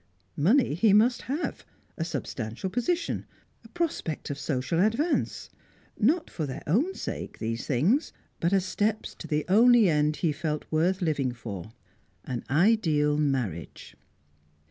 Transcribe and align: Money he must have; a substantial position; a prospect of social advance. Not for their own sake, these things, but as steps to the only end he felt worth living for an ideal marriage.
Money 0.35 0.73
he 0.73 0.93
must 0.93 1.21
have; 1.21 1.63
a 1.95 2.03
substantial 2.03 2.71
position; 2.71 3.23
a 3.63 3.67
prospect 3.67 4.31
of 4.31 4.39
social 4.39 4.79
advance. 4.79 5.51
Not 5.95 6.27
for 6.27 6.47
their 6.47 6.63
own 6.65 6.95
sake, 6.95 7.37
these 7.37 7.67
things, 7.67 8.11
but 8.39 8.51
as 8.51 8.65
steps 8.65 9.13
to 9.13 9.27
the 9.27 9.45
only 9.47 9.87
end 9.91 10.15
he 10.15 10.31
felt 10.31 10.65
worth 10.71 11.03
living 11.03 11.33
for 11.33 11.71
an 12.25 12.43
ideal 12.49 13.15
marriage. 13.19 13.93